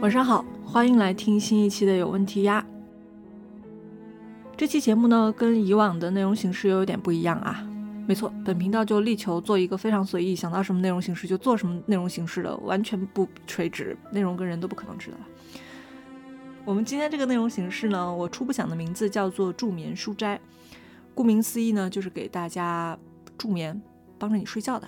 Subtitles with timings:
[0.00, 2.64] 晚上好，欢迎来听新一期的有问题呀。
[4.56, 7.68] 这期节目呢，跟以往的内容形式又有点不一样啊。
[8.06, 15.16] 没错，本频道就力求做一个非常随意，想到什么内容形式就做什么内容形式的，完全不垂直，内容跟人都不可能知道。
[16.64, 20.40] 我们今天这个内容形式呢，我初步想的名字叫做助眠书斋。
[21.12, 22.96] 顾名思义呢，就是给大家
[23.36, 23.82] 助眠，
[24.16, 24.86] 帮着你睡觉的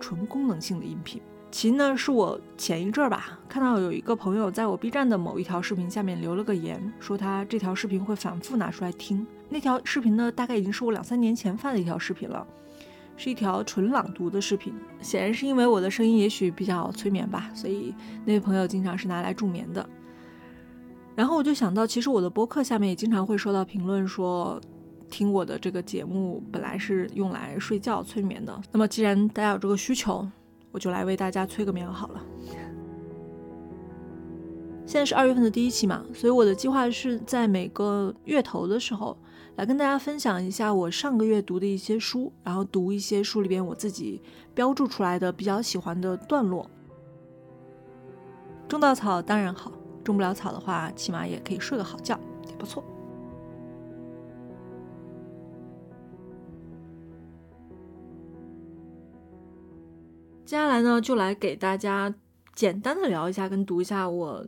[0.00, 1.22] 纯功能性的音频。
[1.52, 9.24] 其呢是我前一阵儿吧，看到有一个朋友在我 B 站的某一条视频下面留了个言，说他这条视频会反复拿出来听。
[9.50, 12.44] 那条视频呢，大概已经是我两三年前发的一条视频了，
[13.18, 14.72] 是一条纯朗读的视频。
[15.02, 17.94] 显然是因为我的声音也许比较催眠吧，所以
[18.24, 19.86] 那位朋友经常是拿来助眠的。
[21.14, 24.58] 然后我就想到，其实我的播客下面也经常会收到评论说，
[25.10, 28.58] 听我的这个节目本来是用来睡觉催眠的。
[28.72, 30.26] 那么既然大家有这个需求，
[30.72, 32.22] 我就来为大家催个眠好了。
[34.84, 39.16] 现在是二月份的第一期嘛，所以我的计划是在每个月头的时候
[39.56, 44.20] 来跟大家分享一下我上个月读的一些书，然后读一些书里边我自己
[44.54, 46.68] 标注出来的比较喜欢的段落。
[48.68, 52.84] 种稻草当然好，种不了草的话，起码也可以睡个好觉，也不错。
[60.52, 62.14] 接下来呢，就来给大家
[62.54, 64.46] 简单的聊一下，跟读一下我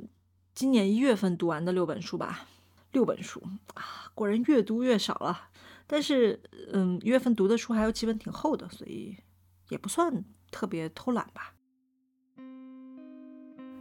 [0.55, 2.46] 今年一月份读完的六本书吧。
[2.92, 5.48] 六本书啊，果然越读越少了。
[5.86, 6.38] 但是，
[6.74, 9.16] 嗯，一月份读的书还有几本挺厚的，所以
[9.70, 11.55] 也不算特别偷懒吧。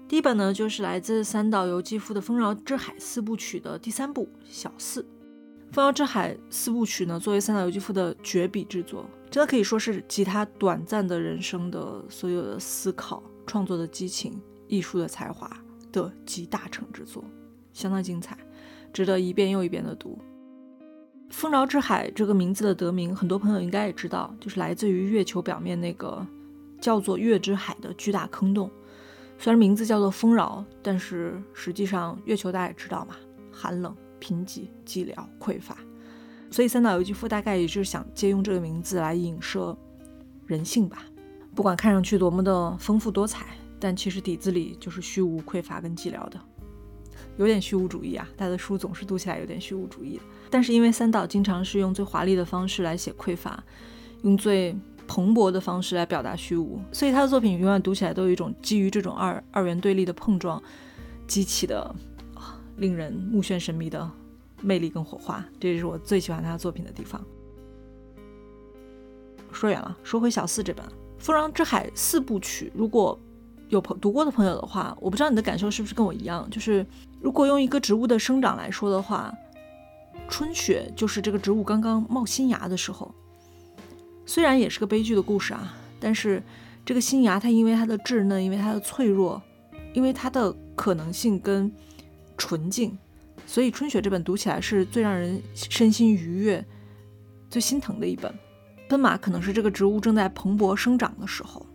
[0.08, 5.02] 第一本呢，就是来自三岛由纪夫的《丰饶之海》四部曲的第三部《小四》。
[5.74, 9.10] 《丰饶之海》四部曲呢，作为三岛由纪夫的绝笔之作。
[9.32, 15.50] 真的可以说是集他短暂的人生的所有的思考、创作的激情、艺术的才华
[15.92, 17.26] 的集大成之作，
[17.74, 18.38] 相当精彩，
[18.94, 20.16] 值得一遍又一遍的读。
[21.32, 26.24] 丰饶之海这个名字的得名，很多朋友应该也知道，就是来自于月球表面那个
[26.80, 28.70] 叫做月之海的巨大坑洞。
[29.40, 33.16] 虽然名字叫做丰饶，但是实际上月球大家也知道嘛，
[33.52, 35.78] 寒冷、贫瘠、寂寥、匮乏。
[36.50, 39.78] 所以三岛由纪夫大概也就是想借用这个名字来影射
[40.46, 41.04] 人性吧。
[41.54, 43.48] 不管看上去多么的丰富多彩，
[43.80, 46.40] 但其实底子里就是虚无、匮乏跟寂寥的，
[47.38, 48.26] 有点虚无主义啊。
[48.38, 50.22] 他的书总是读起来有点虚无主义。
[50.50, 53.62] 但是因为三岛经常是用最华丽的方式来写匮乏，
[54.22, 54.76] 用最
[55.08, 60.62] 蓬勃的方式来表达虚无，所以他的作品永远读起来都有一种基于这种二二元对立的碰撞
[61.28, 61.94] 激起的
[62.78, 64.10] 令人目眩神迷的。
[64.66, 67.22] 魅力跟火花，这也是我最喜欢他作品的地方。
[69.52, 70.86] 说远了，说回小四这本
[71.20, 73.20] 《丰饶之海》四部曲，如果
[73.68, 76.86] 有朋读过的朋友的话，我不知道你的感受是不是跟我一样，就是
[77.20, 79.34] 如果用一个植物的生长来说的话，
[80.30, 83.14] 春雪就是这个植物刚刚冒新芽的时候。
[84.26, 86.42] 虽然也是个悲剧的故事啊，但是
[86.86, 89.42] 这个新芽它因为它的稚嫩，因为它的脆弱，
[89.92, 91.70] 因为它的可能性跟
[92.38, 92.98] 纯净。
[93.46, 96.64] 所以《春雪》这本读起来是最让人身心愉悦、
[97.50, 98.34] 最心疼的一本。
[98.88, 101.66] 奔马可能是这个植物正在蓬勃生长的时候，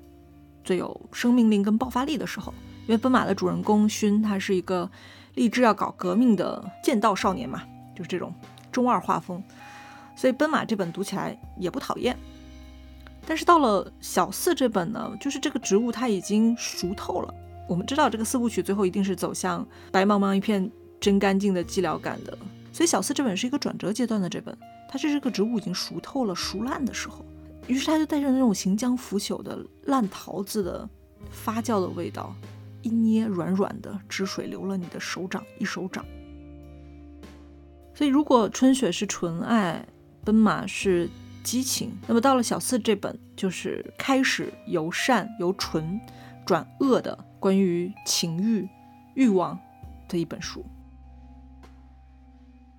[0.62, 2.54] 最有生命力跟爆发力的时候。
[2.86, 4.90] 因为奔马的主人公勋，他是一个
[5.34, 7.62] 立志要搞革命的剑道少年嘛，
[7.94, 8.32] 就是这种
[8.72, 9.42] 中二画风。
[10.16, 12.16] 所以奔马这本读起来也不讨厌。
[13.26, 17.34] 但是到了小四这本呢，就是这个植物它已经熟透了。
[17.68, 20.68] 我们知道这个四部曲最后一定是走向白茫茫一片。
[21.00, 22.36] 真干净的寂寥感的，
[22.72, 24.52] 所以小四这本是一个转折阶段的这本，
[24.88, 27.24] 它是这个植物已经熟透了、熟烂的时候，
[27.68, 30.90] 于是它就带着那种行将腐朽的烂桃子的
[31.30, 32.34] 发酵的味道，
[32.82, 36.04] 一捏软软的，汁水流了你的手掌一手掌。
[37.94, 39.86] 所以如果春雪是纯爱，
[40.24, 41.08] 奔马是
[41.44, 46.00] 激情，那么到了小四这本就是开始由善由纯
[46.44, 48.68] 转恶的关于情欲
[49.14, 49.58] 欲望
[50.08, 50.64] 的一本书。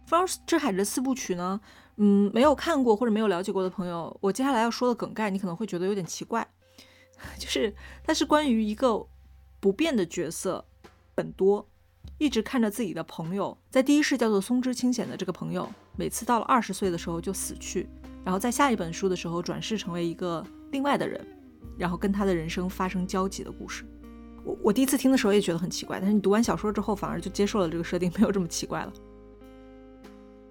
[0.10, 1.62] 《Frost 之海》这四部曲呢，
[1.98, 6.48] 嗯，没有看过或者没有了解过的朋友，我接下来要说的梗概，你可能会觉得有点奇怪，
[7.38, 9.06] 就是它是关于一个
[9.60, 10.66] 不变的角色
[11.14, 11.70] 本多，
[12.18, 17.88] 一直看着自己的朋友，在第一世叫做松之清显的这个朋友，每次到了二十岁的时候就死去，
[18.26, 21.24] 然后在下一本书的时候转世成为一个另外的人，
[21.78, 23.86] 然后跟他的人生发生交集的故事。
[24.62, 28.94] 我第一次听的时候也觉得很奇怪，但是你读完小说之后，反而就接受了这个设定，没有这么奇怪了。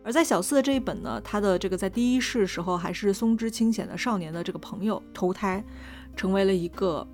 [0.04, 5.62] 而在小四的这一本呢，他的这个在第一世时候还是松枝清显的少年的这个朋友投胎，
[6.16, 7.06] 成为了一个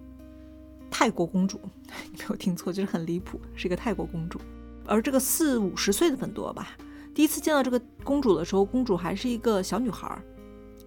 [0.91, 1.61] 泰国公主，
[2.13, 4.41] 你没有听错，就是很离谱，是一个泰国公主。
[4.87, 6.69] 而这个四五十岁的本多吧，
[7.15, 10.17] 第一次见到这个公主的时候，公主还是一个小女孩。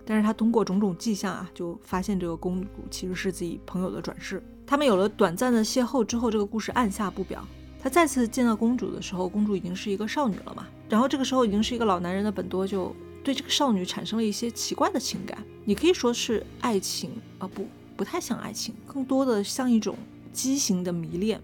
[0.06, 4.42] 但是她通过种种迹象啊，就发现这个公主其实是自己朋友的转世。
[4.68, 7.44] 他们有了短暂的邂逅之后，这个故事按下不表。
[7.81, 10.68] 他再次见到公主的时候，公主已经是一个少女了嘛。
[10.90, 12.94] 然后这个时候已经是一个老男人的本多，就
[13.24, 15.42] 对这个少女产生了一些奇怪的情感。
[15.64, 17.66] 你可以说是爱情啊，不，
[17.96, 19.98] 不太像爱情，更多的像一种
[20.34, 21.42] 畸形的迷恋。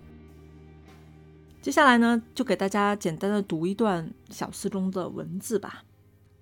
[1.62, 5.84] 接下来呢，就给大家简单的读一段小四中的文字吧，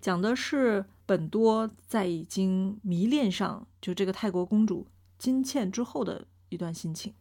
[0.01, 0.83] 讲的是。
[1.03, 4.87] 本多在已经迷恋上就这个泰国公主
[5.19, 7.13] 金茜之后的一段心情。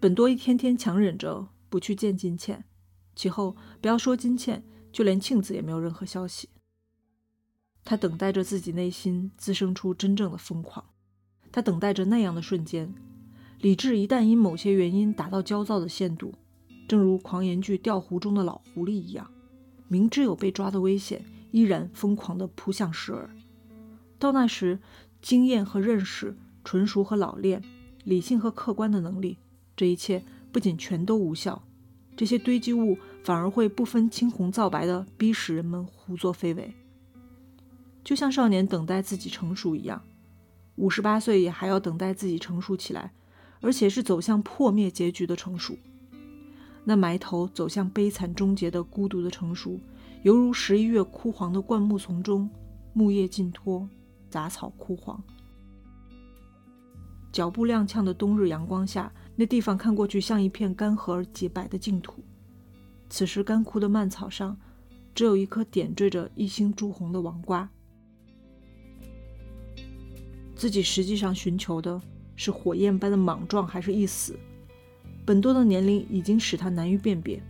[0.00, 2.64] 本多一天天强忍着不去见金茜，
[3.14, 6.48] 其后不要说金茜，就连庆子也没有任何消息。
[7.84, 10.86] 他等待着自己内心滋生出真正的疯狂，
[11.50, 12.94] 他等待着那样的瞬间，
[13.58, 16.32] 理智一旦因某些原因达到焦躁的限度。
[16.88, 19.30] 正如狂言剧《吊湖》中的老狐狸一样，
[19.88, 23.30] 明知有被抓的危险，依然疯狂地扑向时儿。
[24.20, 24.78] 到那时，
[25.22, 27.62] 经验和认识、纯熟和老练、
[28.04, 29.38] 理性和客观的能力，
[29.74, 30.22] 这一切
[30.52, 31.62] 不仅全都无效，
[32.14, 36.74] 这些堆积物反而会不分青红皂白地逼使人们胡作非为。
[38.04, 40.02] 就像少年等待自己成熟一样，
[40.76, 43.12] 五十八岁也还要等待自己成熟起来，
[43.62, 45.78] 而且是走向破灭结局的成熟。
[46.84, 49.80] 那埋头走向悲惨终结的孤独的成熟，
[50.22, 52.50] 犹如十一月枯黄的灌木丛中，
[52.92, 53.88] 木叶尽脱，
[54.30, 55.22] 杂草枯黄。
[57.32, 62.24] 脚步踉跄的冬日阳光下，那地方看过去像一片干涸而洁白的净土。
[63.08, 64.56] 此时干枯的蔓草上，
[65.14, 67.68] 只有一颗点缀着一星朱红的王瓜。
[70.56, 72.00] 自己实际上寻求的
[72.36, 74.38] 是火焰般的莽撞，还是一死？
[75.24, 77.40] 本多的年龄已经使他难于辨别，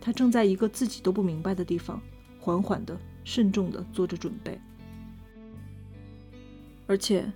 [0.00, 2.00] 他正在一个自己都不明白的地方，
[2.40, 4.60] 缓缓的、慎重的做着准备，
[6.86, 7.30] 而且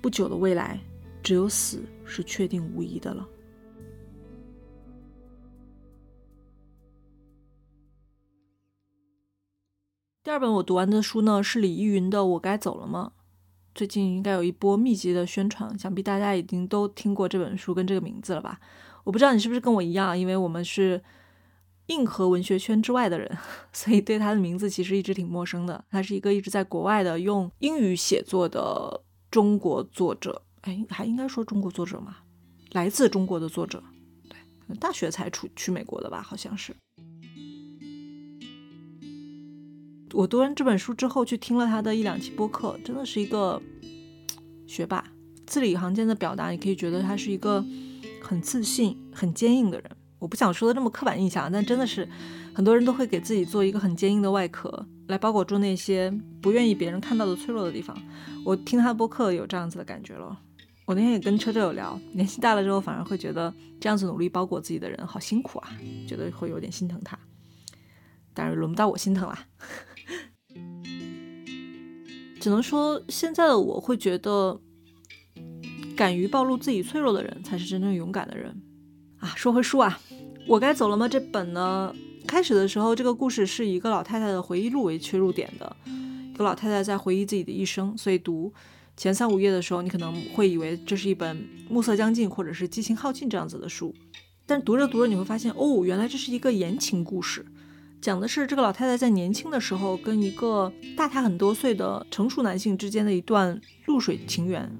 [0.00, 0.80] 不久的未来，
[1.22, 3.28] 只有死是确定无疑的了。
[10.22, 13.12] 第二本我读完的书呢，是李依云的《我该走了吗》。
[13.74, 18.60] 最近应该有一波密集的宣传，想必大家已经都听过这本书跟这个名字了吧？
[19.04, 21.02] 我不知道你是不是跟我一样，因为我们是
[21.90, 23.38] 硬核文学圈之外的人，
[23.72, 25.84] 所以对他的名字其实一直挺陌生的。
[25.90, 32.16] 他是一个一直在国外的用英语写作的中国作者，哎，还应该说中国作者吗？
[32.72, 33.82] 来自中国的作者，
[34.28, 36.22] 对，大学才出去美国的吧？
[36.22, 36.74] 好像是。
[40.12, 43.62] 我读完这本书之后，去听了他的一两期播客，真的是一个
[44.66, 45.04] 学霸，
[45.46, 47.64] 字里行间的表达，你可以觉得他是一个
[48.20, 49.90] 很自信、很坚硬的人。
[50.20, 52.08] 我不想说的这么刻板印象，但真的是
[52.54, 57.96] 很多人都会给自己做一个很坚硬的外壳，来包裹住那些不愿意别人看到的脆弱的地方。
[58.44, 60.38] 我听他的播客有这样子的感觉了。
[60.84, 65.70] 我那天也跟车车有聊，年纪大了之后，反而会觉得这样子努力包裹自己的人好辛苦啊，
[66.06, 67.18] 觉得会有点心疼他。
[68.34, 69.46] 当然轮不到我心疼啦。
[72.40, 74.60] 只能说，现在的我会觉得，
[75.96, 78.62] 敢于暴露自己脆弱的人才是真正勇敢的人
[79.18, 79.34] 啊！
[79.36, 80.00] 说回书啊，
[80.46, 81.06] 我该走了吗？
[81.08, 81.94] 这本呢，
[82.26, 85.76] 开始的时候，这个故事是以一个老太太的回忆录为切入点的，
[86.34, 88.52] 一个老太太在回忆自己的一生，所以读
[88.96, 93.94] 前三五页的时候，你可能会以为这是一本暮色将近或者是激情耗尽这样子的书，
[94.44, 97.46] 但读着读着你会发现，哦，原来这是一个言情故事。
[98.00, 104.74] 讲的是这个老太太在年轻的时候跟一个大她很多岁的成熟男性之间的一段露水情缘，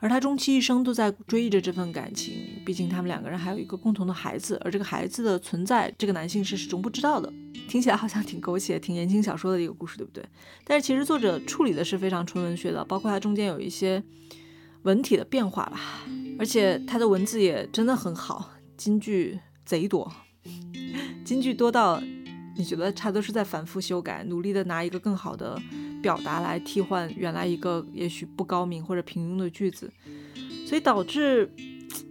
[0.00, 2.34] 而他终其一生都在追忆着这份感情。
[2.64, 7.32] 毕竟他们两个人还有一个共同的孩子，而这个孩子的存在，这个男性是始终不知道的。
[7.68, 10.24] 听起来好像挺狗血、挺言情小说的一个故事，对不对？
[10.64, 14.02] 但是其实作者处理的是非常纯文学的，包括它中间有一些
[14.82, 15.80] 文体的变化吧，
[16.38, 20.10] 而且它的文字也真的很好，金句贼多。
[21.24, 22.02] 金句多到
[22.58, 25.56] 你觉得他都是在反复修改，努力的拿一个更好的
[26.02, 29.88] 表达来替换原来一个也许不高明或者平庸的句子，
[30.66, 31.48] 所以导致，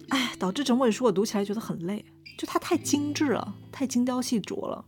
[0.07, 2.05] 哎，导致整本书我读起来觉得很累，
[2.37, 4.85] 就它太精致了，太精雕细琢了。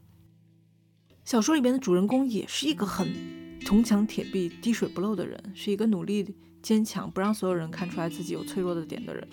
[1.25, 9.27] 小说里边的主人公也是一个很铜墙铁壁、滴水不漏的人，是一个努力坚强、不让所有人看出来自己有脆弱的点的人，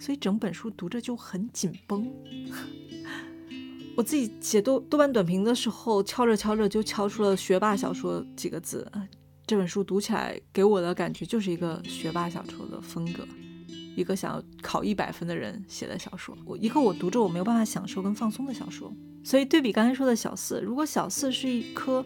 [0.00, 2.12] 所以整本书读着就很紧绷。
[4.00, 8.90] 我自己写豆豆瓣短评的时候，敲着敲着就敲出了“学霸小说”几个字。
[9.46, 13.28] 这本书读起来给我的感觉就是一个学霸小说的风格，
[13.94, 16.34] 一个想要考一百分的人写的小说。
[16.46, 18.90] 我一个我读着我没有办法享受跟放松的小说。
[19.22, 22.02] 所以对比刚才说的小四，如果小四是一颗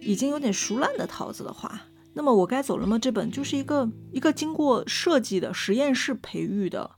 [0.00, 2.96] 已经有点熟烂的桃子的话，那么我该走了吗？
[2.96, 6.92] 这本就是一个一个经过设计的实验室培育的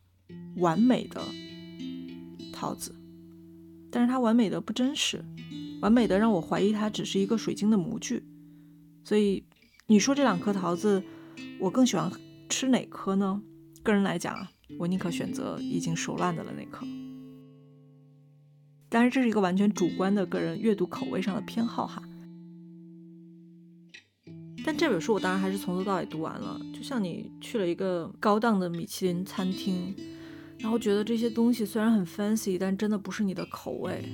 [0.59, 1.23] 完美的
[2.53, 2.95] 桃子。
[3.97, 5.25] 但是它完美的不真实，
[5.81, 8.23] 完美的让我怀疑它只是一个水晶的模具。
[9.03, 9.43] 所以
[9.87, 11.03] 你说这两颗桃子，
[11.59, 12.13] 我更喜欢
[12.47, 13.41] 吃哪颗呢？
[13.83, 14.47] 个人来讲，
[14.79, 16.87] 我宁可选择已经熟烂的了那颗。
[18.91, 22.03] 当然，这是一个完全主观的个人阅读口味上的偏好哈。
[24.63, 29.97] 但这本书我当然还是从头到尾读完了，就像你去了一个高档的米其林餐厅。
[30.59, 34.05] 然后觉得这些东西虽然很 fancy，但真的不是你的口味，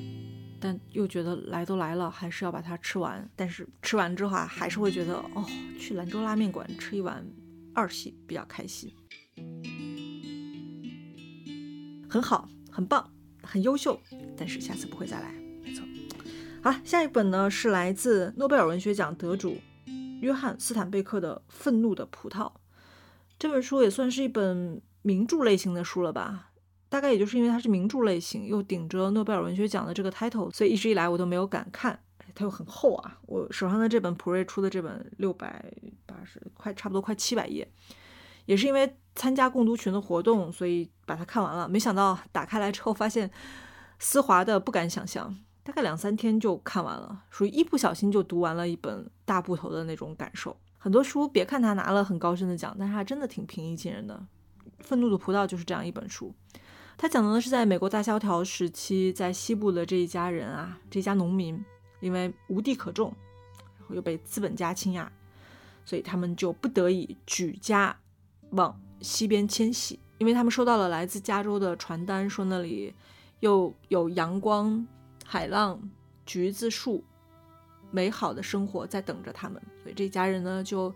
[0.61, 3.27] 但又觉得来都来了，还是要把它吃完。
[3.35, 5.47] 但是吃完之后啊，还是会觉得哦，
[5.79, 7.25] 去兰州拉面馆吃一碗
[7.73, 8.93] 二喜比较开心。
[12.09, 13.11] 很好，很棒，
[13.43, 13.99] 很优秀，
[14.37, 15.33] 但是下次不会再来。
[15.63, 15.85] 没错。
[16.63, 19.57] 好，下一本呢是来自诺贝尔文学奖得主
[20.21, 22.47] 约翰斯坦贝克的《愤怒的葡萄》。
[23.39, 24.83] 这本书也算是一本。
[25.03, 26.51] 名著类型的书了吧？
[26.89, 31.99] 大概也就是因为它是名著类型，又顶着诺贝尔文学奖的这个 title，所以一直以来我都没有敢看。
[32.35, 35.63] 它又很厚啊，我手上的这本普瑞出的这本六百
[36.07, 37.71] 八十，快差不多快七百页，
[38.47, 41.69] 也是因为参加共读群的活动，所以把它看完了。
[41.69, 43.31] 没想到打开来之后发现
[43.99, 50.57] 丝滑的不敢想象，大概两三天就看完了，属于一不小心就读完了一本大部头的那种感受。
[50.79, 54.27] 很多书别看它拿了很高深的奖，但是它真的挺平易近人的。
[54.83, 56.35] 愤怒的葡萄就是这样一本书，
[56.99, 61.65] 它讲的呢是在美国大萧条时期，在西部的这一家人啊，这家农民
[62.01, 63.15] 因为无地可种，
[63.79, 65.09] 然后又被资本家倾轧，
[65.85, 67.97] 所以他们就不得已举家
[68.51, 72.93] 往西边迁徙，因为他们收到了来自加州的传单，说那里
[73.41, 74.87] 又有阳光、
[75.25, 75.81] 海浪、
[76.27, 77.05] 橘子树，
[77.91, 80.93] 美好的生活在等着他们，所以这家人呢，就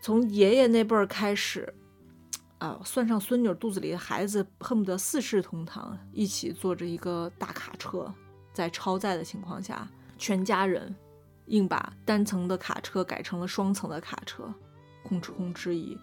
[0.00, 1.72] 从爷爷那辈儿开始。
[2.62, 8.14] 啊，算上孙女肚子里的孩子，恨不得四世同堂，一起坐着一个大卡车，
[8.52, 10.94] 在超载的情况下，全家人
[11.46, 14.44] 硬把单层的卡车改成了双层的卡车，
[15.02, 15.98] 控制控制以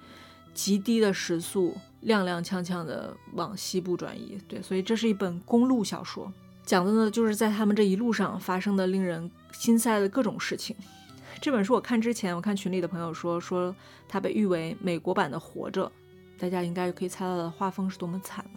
[0.54, 4.38] 极低的时速，踉踉跄跄的往西部转移。
[4.46, 6.30] 对，所以这是一本公路小说，
[6.66, 10.76] 讲的呢就是在他们这一路上发生的令人心塞的各种事情。
[11.40, 13.74] 这本书我看之前，我看群里的朋友说，说
[14.10, 15.86] 它被誉为美国版的《活着》。
[16.40, 18.52] 大家应该就可以猜到的画风是多么惨了。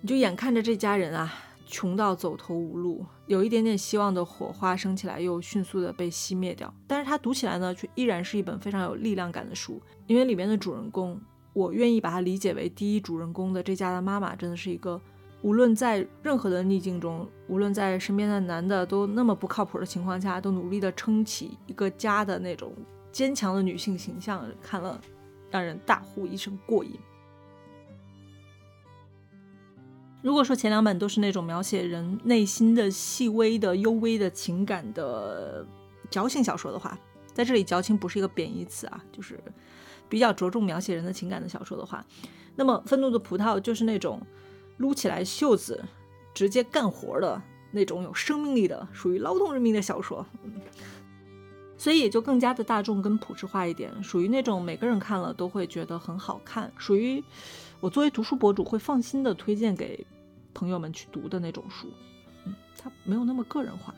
[0.00, 1.32] 你就眼看着这家人啊，
[1.66, 6.70] 穷到走投无路，有一点点希望的火花升起来，又迅速的被熄灭掉。
[6.86, 11.18] 但是它读起来呢，却依然是一本非常有力量感的书，因为里面的主人公，
[11.54, 15.00] 我愿意把它理解为第一主人公的这家的妈妈，真的是一个
[15.40, 22.74] 无论在任何的逆境中，无论在身边的男的都那么不靠谱的情况下，都努力的撑起一个家的那种
[23.10, 24.46] 坚强的女性形象。
[24.60, 25.00] 看了。
[25.54, 26.98] 让人大呼一声过瘾。
[30.20, 35.64] 如果说前两本都是那种描写人内心的细微的、幽微的情感的
[36.10, 36.98] 矫情小说的话，
[37.32, 39.38] 在这里“矫情”不是一个贬义词啊，就是
[40.08, 42.04] 比较着重描写人的情感的小说的话，
[42.56, 44.20] 那么《愤怒的葡萄》就是那种
[44.78, 45.84] 撸起来袖子
[46.34, 50.26] 直接干活的那种有生命力的、属于劳动人民的小说。
[51.76, 57.22] 所以也就更加的大众跟普世化一点，属于那种每个人看了都会觉得很好看，属于
[57.80, 60.06] 我作为读书博主会放心的推荐给
[60.54, 61.88] 朋友们去读的那种书。
[62.46, 63.94] 嗯，它没有那么个人化。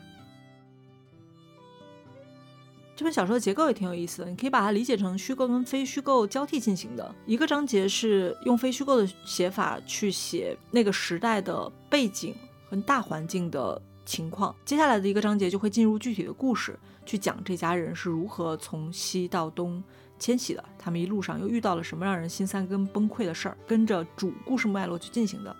[2.95, 7.13] 这本小说的结构也挺有意思的，你可以把它理解成虚构跟非虚构交替进行的。
[7.27, 12.33] 一个章节是用非虚构的写法去写那个时代的背景
[12.69, 13.81] 和大环境的。
[14.07, 19.81] 情况，接下来的一个章节就会进入具体的故事，去讲这家人是如何从西到东
[20.19, 25.55] 迁徙的，他们一路上又遇到了什么让人心塞跟崩溃的事儿，跟着主故事脉络去进行的，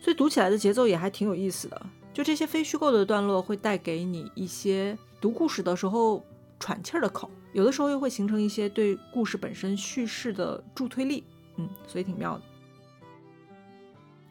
[0.00, 1.86] 所以读起来的节奏也还挺有意思的。
[2.12, 6.24] 就这些非虚构的段落，会带给你一些读故事的时候
[6.58, 11.22] 喘气儿的口，有的时候又会形成一些对故事本身叙事的助推力，
[11.56, 12.42] 嗯，所以挺妙的。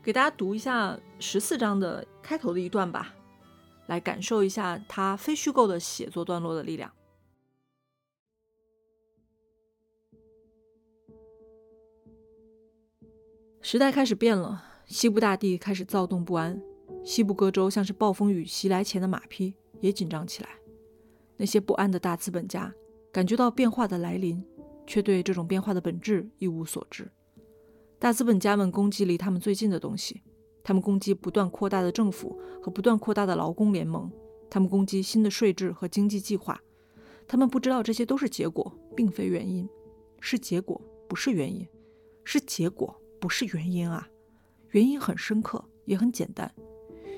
[0.02, 3.14] 给大家读一下十四章的开头的一段吧。
[3.90, 6.94] 来感受一下他非虚构的写作段落的力量。
[13.62, 16.62] 时代开始变了，西部大地开始躁动不安，
[17.04, 20.50] 西部各州像是暴风雨袭来前的马匹也紧张起来。
[21.36, 22.72] 那些不安的大资本家
[23.12, 24.46] 感觉到变化的来临，
[24.86, 27.12] 却对这种变化的本质一无所知。
[27.98, 30.22] 大资本家们攻击离他们最近的东西，
[30.70, 34.08] 他们攻击不断扩大的政府和不断扩大的劳工联盟，
[34.52, 36.62] 他们攻击新的税制和经济计划。
[37.28, 39.68] 他们不知道这些都是结果，并非原因，
[40.20, 41.68] 是结果，不是原因，
[42.24, 44.08] 是结果，不是原因啊！
[44.70, 46.54] 原因很深刻，也很简单，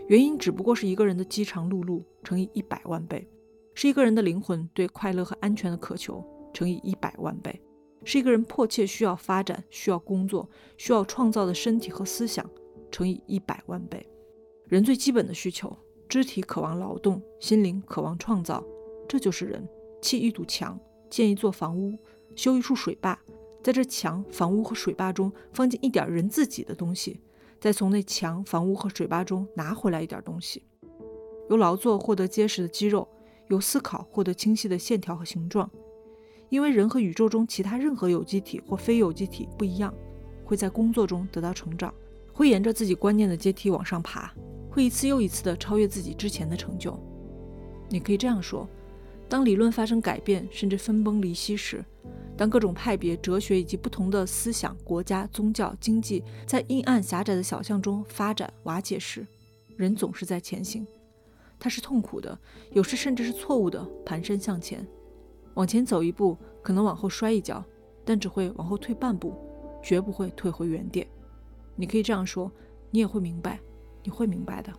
[0.08, 3.27] 原因只不过是一个人的饥肠辘辘乘以一百万倍，
[3.75, 7.62] 是一个人的灵魂对快乐和安全的渴求乘以一百万倍，
[8.05, 12.50] 是一个人迫切需要发展、需要工作、需要创造的身体和思想
[12.91, 14.05] 乘以一百万倍。
[14.67, 15.75] 人最基本的需求，
[16.07, 18.63] 肢体渴望劳动，心灵渴望创造，
[19.07, 19.67] 这就是人。
[20.01, 20.79] 砌一堵墙，
[21.10, 21.98] 建一座房屋，
[22.36, 23.19] 修一处水坝，
[23.63, 27.21] 在这墙、房屋和水坝中放进一点人自己的东西，
[27.60, 30.63] 再从那墙、房屋和水坝中拿回来一点东西。
[31.50, 33.07] 由劳作获得结实的肌肉，
[33.50, 35.69] 由思考获得清晰的线条和形状。
[36.50, 39.93] 因为人和宇宙中其他任何有机体或非有机体不一样，
[40.43, 41.93] 会在工作中得到成长，
[42.41, 44.33] 会沿着自己观念的阶梯往上爬，
[44.67, 47.00] 会一次又一次地超越自己之前的成就。
[47.88, 48.67] 你可以这样说。
[49.29, 51.86] 当理论发生改变，甚至分崩离析时，
[52.36, 59.24] 当各种派别、哲学以及不同的思想、国家、宗教、经济在阴暗狭窄的小巷中发展瓦解时，
[59.77, 60.83] 人总是在前行。
[61.60, 62.36] 他是痛苦的，
[62.71, 64.83] 有时甚至是错误的，蹒跚向前。
[65.53, 67.63] 往前走一步，可能往后摔一跤，
[68.03, 69.31] 但只会往后退半步，
[69.83, 71.05] 绝不会退回原点。
[71.75, 72.51] 你可以这样说，
[72.89, 73.59] 你也会明白，
[74.03, 74.71] 你会明白的。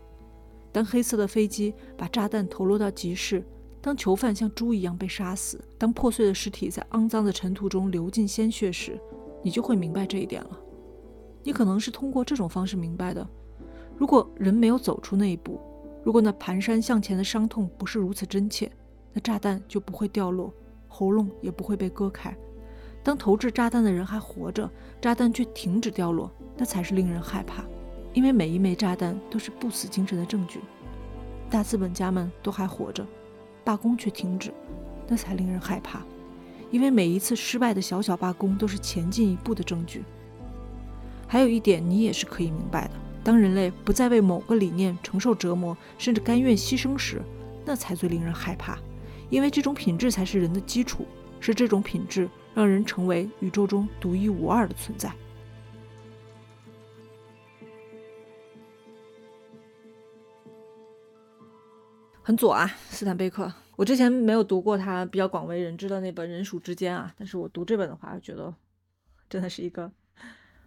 [0.71, 3.45] 当黑色的飞机把炸弹投落到集市。
[3.85, 8.97] 当囚犯像猪一样被杀死，当破碎的尸体在肮脏的尘土中流进鲜血时，
[9.43, 10.57] 你就会明白这一点了。
[11.43, 13.29] 你可能是通过这种方式明白的。
[13.99, 15.61] 如果人没有走出那一步，
[16.05, 18.71] 如果那蹒跚向前的伤痛不是如此真切，
[19.13, 20.55] 那炸弹就不会掉落，
[20.87, 22.33] 喉咙也不会被割开。
[23.03, 27.65] 当投掷炸弹的人还活着，炸弹却停止掉落，那才是令人害怕，
[28.13, 30.61] 因为每一枚炸弹都是不死精神的证据。
[31.51, 33.07] 大资本家们都还活着。
[33.65, 34.53] 罢工却停止，
[35.07, 36.03] 那才令人害怕，
[36.73, 40.03] 因为每一次失败的小小罢工都是前进一步的证据。
[41.29, 47.23] 还有一点，你也是可以明白的：当人类不再为某个理念承受折磨，甚至甘愿牺牲时，
[47.65, 48.77] 那才最令人害怕，
[49.31, 51.07] 因为这种品质才是人的基础，
[51.39, 55.13] 是这种品质让人成为宇宙中独一无二的存在。
[62.25, 63.53] 很左啊，斯坦贝克。
[63.75, 68.55] 我之前没有读过他比较广为人知的那本《人鼠之间》啊，但是我读这本的话，觉得
[69.29, 69.91] 真的是一个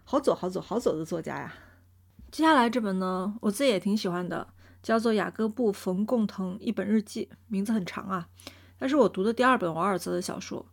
[0.04, 1.54] 好左、好左、好左的作家呀。
[2.30, 4.46] 接下来这本呢，我自己也挺喜欢的，
[4.84, 8.28] 叫做雅各布·冯·贡腾一本日记，名字很长啊。
[8.78, 10.66] 但是我读的第二本瓦尔泽的小说。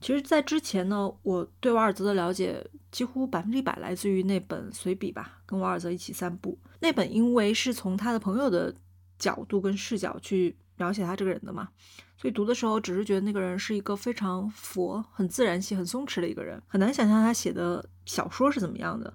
[0.00, 6.58] 其实，在之前呢，我对瓦尔泽的了解几乎百分之一百来自于那本随笔吧，跟瓦尔泽一起散步。
[6.80, 8.74] 那本因为是从他的朋友的。
[9.22, 11.68] 角度跟视角去描写他这个人的嘛，
[12.16, 19.14] 所以读的时候只是觉得那个人是一个非常佛、很自然系、很松弛的一个人，很难想象他写的小说是怎么样的。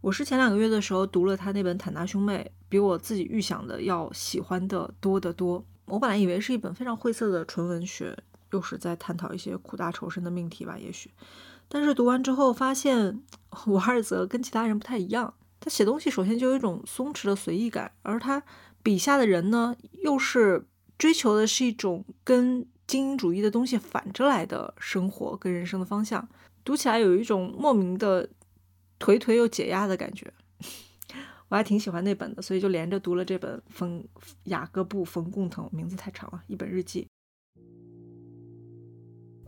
[0.00, 5.66] 我是前两个月的时候读了他那本《坦纳兄妹》，比我自己预想的要喜欢的多得多。
[5.86, 8.16] 我本来以为是一本非常晦涩的纯文学，
[8.52, 11.10] 又是在探讨一些苦大仇深的命题吧，也许。
[11.68, 13.20] 但是读完之后发现，
[13.66, 18.42] 瓦尔泽跟其他人不太一样，他写东西首先就有一种松弛的随意感，而他。
[18.80, 20.64] 笔下的人呢，又是
[20.96, 26.26] 追求的是一种跟精英主义的东西反着来的生活跟人生的方向，
[26.64, 28.26] 读起来有一种莫名的
[28.98, 30.32] 颓颓又解压的感觉。
[31.50, 34.02] 我还挺喜欢那本的，所以就连着读了这本冯
[34.44, 37.07] 雅各布冯贡腾，名字太长了，一本日记。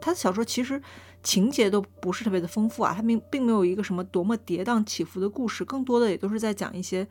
[0.00, 0.80] 他的小说其实
[1.22, 7.06] 情节都不是特别的丰富啊，他并并没有一个什么多么跌宕起伏的故事，更多的也都是在讲一些。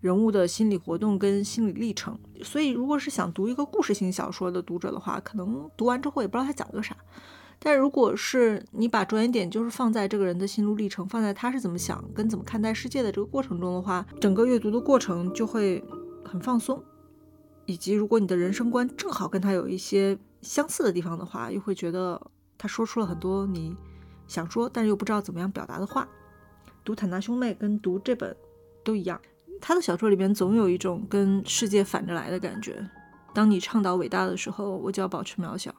[0.00, 6.94] 人物的心理活动跟心理历程，所以如果是想读一个故事型小说的读者的话，可能读完之后也不知道他讲了个啥。
[7.58, 15.82] 但如果是你把着眼点就是放在这个人的心路历程，放在他是怎么想跟怎么看待世界的这个过程中的话，整个阅读的过程就会
[16.22, 16.84] 很放松。
[17.64, 22.20] 以及如果你的人生观正好跟他有一些相似的地方的话，又会觉得
[22.56, 23.74] 他说出了很多你
[24.28, 26.06] 想说但是又不知道怎么样表达的话。
[26.84, 28.36] 读坦纳兄妹跟读这本
[28.84, 29.18] 都一样。
[29.60, 32.86] 他的小说里边总有一种跟世界反着来的感觉。
[33.32, 35.74] 当你倡导伟大的时候，我就要保持渺小。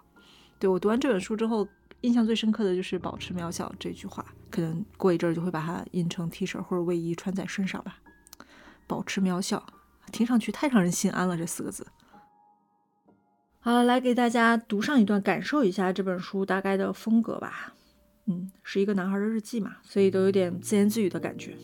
[0.58, 1.68] 对我读完这本书之后，
[2.02, 4.26] 印象最深刻的就是“保持渺小”这句话。
[4.50, 7.98] 可能过一阵儿就会把它印成 T 恤或者卫衣穿在身上吧。
[8.88, 9.64] 保持渺小，
[10.12, 11.86] 听上去太让人心安了，这四个字。
[13.66, 17.74] 好了，来给大家读上一段，感受一下这本书大概的风格吧。
[18.28, 21.56] 嗯，是一个男孩的日记嘛，所以都有点自言自语的感觉。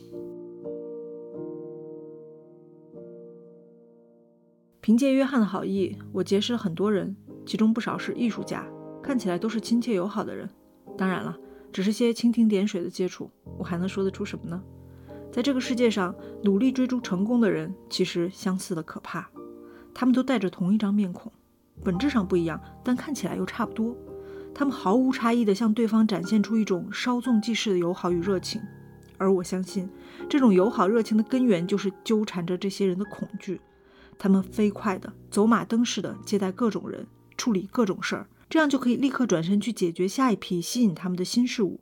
[4.81, 8.65] 凭借约翰的好意，我结识了很多人，其中不少是艺术家，
[9.03, 10.49] 看起来都是亲切友好的人。
[10.97, 11.37] 当然了，
[11.71, 14.59] 只是些蜻蜓点水的接触，我还能说得出什么呢？
[15.31, 19.29] 在这个世界上，努力追逐成功的人其实相似的可怕。
[19.93, 21.31] 他们都带着同一张面孔，
[21.83, 23.95] 本质上不一样，但看起来又差不多。
[24.53, 28.61] 他们毫无差异地向对方展现出一种稍纵即逝的友好与热情，
[29.17, 29.89] 而我相信，
[30.29, 33.61] 这种友好热情的根源就是纠缠着这些人的恐惧。
[34.19, 41.79] 他们飞快地走马灯似的接待各种人，处理各种事儿，这样就可以立刻转身去解决下一批吸引他们的新事物。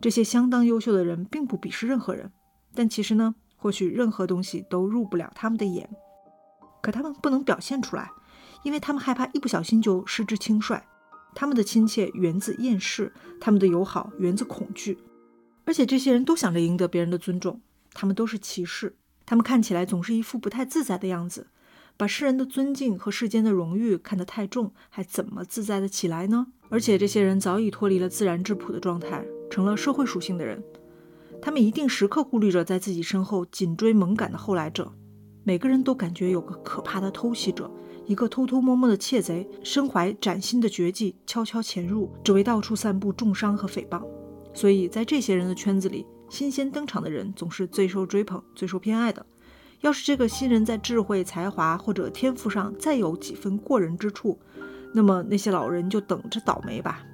[0.00, 2.32] 这些相当优秀的人并不鄙视任何人，
[2.74, 5.88] 但其实呢，或许任何东西都入不了他们的眼。
[6.82, 8.10] 可他们不能表现出来，
[8.62, 10.82] 因为他们害怕一不小心就失之轻率。
[11.34, 14.98] 他们的亲切源自厌世，他们的友好源自恐惧，
[15.64, 17.60] 而且这些人都想着赢得别人的尊重。
[17.92, 21.46] 他们都是骑士，他们看起来总是一副不太自在的样子。
[21.96, 26.46] 把世人的尊敬和世间的荣誉看得太重，还怎么自在的起来呢？
[26.70, 30.62] 而且这些人早已脱离了自然质朴的状态，成了社会属性的人。
[31.42, 34.92] 他们一定时刻顾虑着在自己身后紧追猛赶的后来者。
[35.44, 37.70] 每个人都感觉有个可怕的偷袭者，
[38.10, 44.04] 一个偷偷摸摸的窃贼，身怀崭新的绝技，悄悄潜入，只为到处散布重伤和诽谤。
[44.52, 49.24] 所以在这些人的圈子里，新鲜登场的人总是最受追捧、最受偏爱的。
[49.82, 54.36] 要是这个新人在智慧、才华或者天赋上再有几分过人之处，
[54.92, 57.06] 那么那些老人就等着倒霉吧。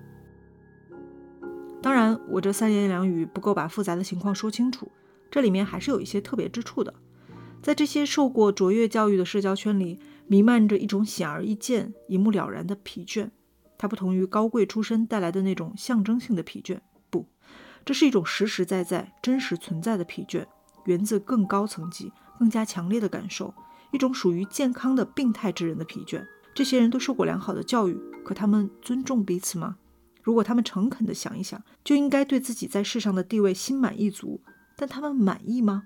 [1.82, 4.90] 当然，我这三言两语不够把复杂的情况说清楚，
[5.30, 6.94] 这里面还是有一些特别之处的。
[7.62, 13.30] 在这些受过卓越教育的社交圈里，弥漫着一种显而易见、一目了然的疲倦。
[13.78, 16.78] 它不同于高贵出身带来的那种象征性的疲倦，
[17.10, 17.26] 不，
[17.84, 20.46] 这是一种实实在在、真实存在的疲倦，
[20.86, 22.12] 源自更高层级。
[22.38, 23.54] 更加强烈的感受，
[23.92, 26.22] 一种属于健康的病态之人的疲倦。
[26.54, 29.78] 这些人都受过良好的教育，可他们尊重彼此吗？
[30.22, 34.42] 如果他们诚恳地想一想，就应该对自己在世上的地位心满意足。
[34.76, 35.84] 但他们满意吗？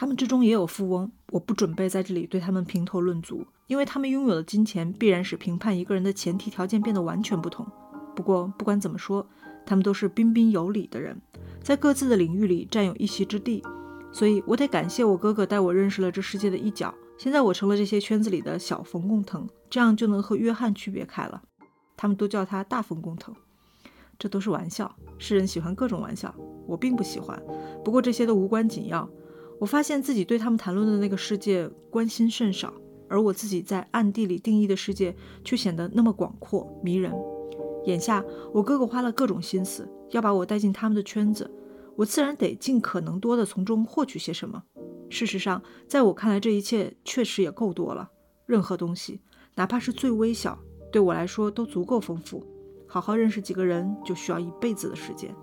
[0.00, 7.66] 他们之中也有富翁，我不准备在这里对他们评头论足，因为他们拥有的金钱必然使评判一个人的前提条件变得完全不同。
[8.14, 9.26] 不过不管怎么说，
[9.66, 11.20] 他们都是彬彬有礼的人，
[11.64, 13.60] 在各自的领域里占有一席之地。
[14.12, 16.94] 所以我得感谢我哥哥带我认识了这世界的一角。
[17.18, 21.42] 现在我成了这些圈子里的小冯贡腾，这样就能和约翰区别开了。
[21.96, 23.34] 他们都叫他大冯贡腾，
[24.16, 24.94] 这都是玩笑。
[25.18, 26.32] 世人喜欢各种玩笑，
[26.68, 27.42] 我并不喜欢。
[27.84, 29.10] 不过这些都无关紧要。
[29.60, 32.72] 我发现自己对他们谈论的那个世界关心甚少，
[33.08, 37.12] 而我自己在暗地里定义的世界却显得那么广阔迷人。
[37.84, 41.50] 眼下我哥哥花了各种心思要把我带进他们的圈子。
[41.96, 44.62] 我自然得尽可能多的从中获取些什么。
[45.10, 48.08] 事实上，在我看来，这一切确实也够多了。
[48.46, 49.20] 任何东西，
[49.56, 50.56] 哪怕是最微小，
[50.92, 52.46] 对我来说都足够丰富。
[52.86, 55.34] 好好认识几个人，就需要一辈子的时间。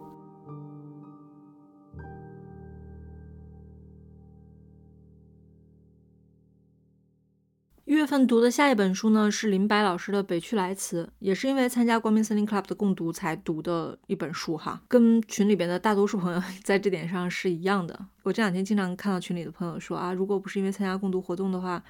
[7.85, 18.07] 一月份读的下一本书呢，是林白老师的《北区来辞》，也是因为参加光明森林 Club 的共读才读的一本书哈，跟群里边的大多数朋友 在这点上是一样的。
[18.23, 21.83] 我这两天经常看到群里的朋友说啊，如果不是因为参加共读活动的话，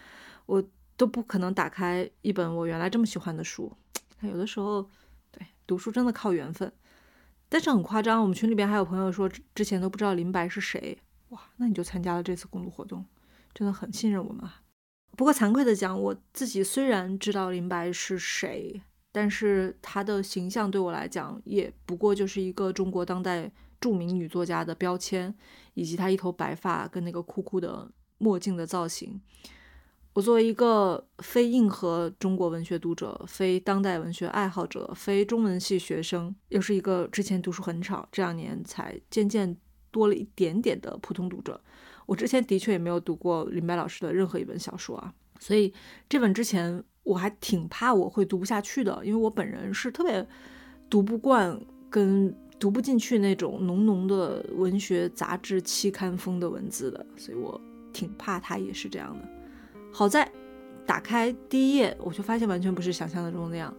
[0.48, 0.62] 我
[0.98, 3.72] 都不可能打开一本我原来这么喜欢的书。
[4.20, 4.90] 有的时候，
[5.32, 6.70] 对读书真的靠缘分，
[7.48, 8.22] 但是很夸张。
[8.22, 10.98] 我们群里边还有朋友说之前都不知道林白是谁，
[11.30, 13.06] 哇，那你就参加了这次共读活动，
[13.54, 14.60] 真的很信任我们啊。
[15.15, 25.34] 不过惭愧的讲，我自己虽然知道林白是谁，但是她的形象对我来讲，也不过就是一个中国当代著名女作家的标签，
[25.73, 29.21] 以及她一头白发跟那个酷酷的墨镜的造型。
[30.13, 39.58] 我作为一个非硬核中国文学读者、非当代文学爱好者、非中文系学生，又是一个之前读书很少，这两年才渐渐
[39.91, 41.62] 多了一点点的普通读者。
[42.06, 45.74] 我之前的确也没有读过林白老师的任何一本小说啊，所以
[46.08, 50.28] 这本之前我还挺怕我会读不下去的，因为我本人是特别
[50.89, 57.60] 读不惯跟读不进去那种浓浓的文学杂志期刊风的文字的，所以我
[57.91, 59.28] 挺怕它也是这样的。
[59.91, 60.30] 好在
[60.86, 63.74] 打开第一页，我就发现完全不是想象中那样。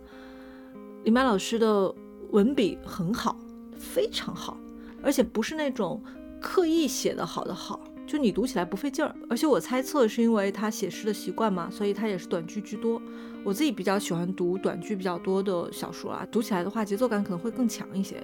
[1.05, 1.95] 林白老师的
[2.31, 3.39] 文笔很好，
[3.79, 4.59] 非常好，
[5.03, 6.03] 而且不是那种
[6.41, 7.81] 刻意写的好的好。
[8.07, 9.15] 就你读起来不费劲儿。
[9.29, 13.01] 而且我猜测是因为他写诗的习惯嘛，所以他也是短句居多。
[13.45, 18.17] 我自己比较喜欢读短句比较多的小说啊，读起来的话节奏感可能会更强一些，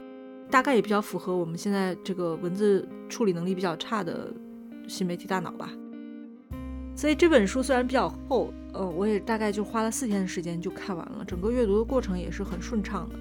[0.50, 4.32] 大概也比较符合我们现在这个文字处理能力比较差的
[4.88, 5.70] 新媒体大脑吧。
[6.94, 13.16] 所以这本书虽然比较厚，呃，我也大概就花了四天的时间就看完了，整个阅读的过程也是很顺畅的。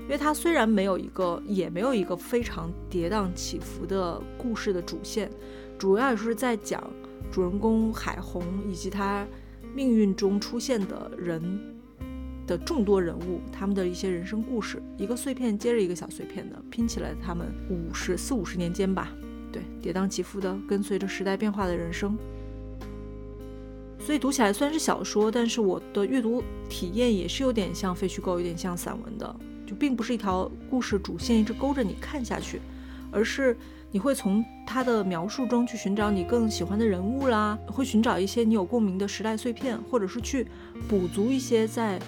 [0.00, 5.30] 因为它虽然没有一个，也没有一个非常跌宕起伏的故事的主线，
[5.82, 6.80] 主要也是在讲
[7.32, 8.40] 主人公海红
[8.70, 9.26] 以及他
[9.74, 11.42] 命运中出现的人
[12.46, 19.12] 的众多人物，他们的一些人生故事，一个碎片接着一个小碎片的拼起来，他们五十四五十年间吧，
[19.50, 22.16] 对，跌宕起伏的跟随着时代变化的人生。
[23.98, 29.34] 所以读起来虽然是小说，但是我的阅读体验也是有点像废墟构，有点像散文的，
[29.66, 32.60] 就并不是一条故事主线一直勾着你看下去，
[33.10, 33.56] 而是
[33.92, 40.48] 你会从他的描述中去寻找你更喜欢的人物啦，会寻找一些你有共鸣的时代碎片，或者是去
[40.88, 42.00] 补足一些在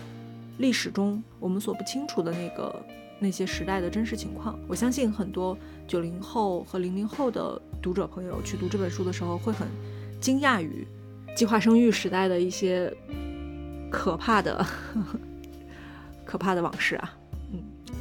[0.58, 2.84] 历史中我们所不清楚的那个
[3.20, 4.58] 那些时代的真实情况。
[4.66, 9.68] 我相信很多九零后和零零后的读者朋友去读这本书的时候，会很
[10.20, 10.86] 惊讶于。
[11.36, 12.88] 计划生育时代的一些
[13.90, 14.64] 可怕的、
[16.24, 17.12] 可怕的往事啊，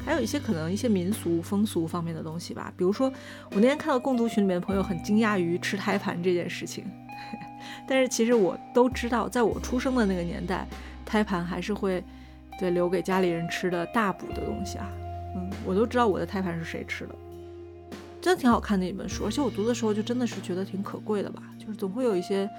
[0.05, 2.73] 还有一些可能一些民俗风俗方面的东西吧。
[2.75, 3.11] 比如说，
[3.51, 6.85] 我那天看到共读群里面的朋友很惊讶于吃胎盘这件事情，
[7.87, 10.67] 但是其实我都知道，在我出生的那个年代，
[11.05, 12.03] 胎盘还是会
[12.59, 14.89] 对留给家里人吃的大补的东西啊。
[15.35, 17.15] 嗯，我都知道我的胎盘是谁吃的。
[18.21, 21.43] 真的挺好看的一本书，而且我读的时候就真的是觉得挺可贵的吧。
[21.59, 22.49] 就是总会有一些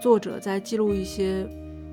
[0.00, 1.46] 作者在记录一些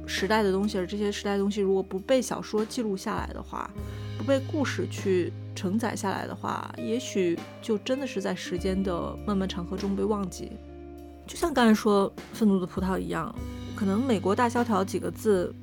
[0.09, 3.69] 时代的东西，而这些时代的东西如果不被小说记录下来的话，
[4.17, 10.51] 不被故事去承载下来的话，也许就真的是在时间的漫漫长河中被忘记。
[11.27, 13.33] 就像刚才说《愤怒的葡萄》一样，
[13.75, 15.53] 可能“美国大萧条”几个字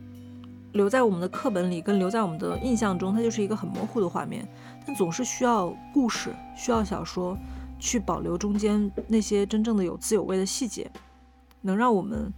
[0.72, 4.46] 留在我们的课本里，跟留在我们的印象中，它就是一个很模糊的画面，
[4.86, 7.36] 但总是需要故事，需要小说。
[7.78, 10.90] 去保留中间那些真正的有滋有味的细节，
[11.60, 12.32] 能让我们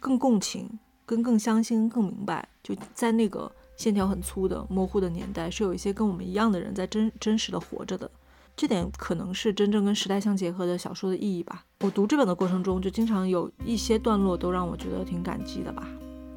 [0.00, 0.68] 更共情、
[1.06, 2.48] 跟更相信、更明白。
[2.62, 8.10] 就在那个线条很粗的模糊的年代，是有一些跟我们一样的人在真真实的活着的。
[8.54, 11.64] 这点可能是真正跟时代相结合的小说的意义吧。
[11.80, 15.88] 我读这本的过程中，就经常有一些段落都让我觉得挺感激的吧。